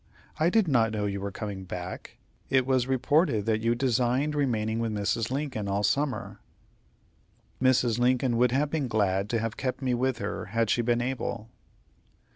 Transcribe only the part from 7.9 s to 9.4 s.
Lincoln would have been glad to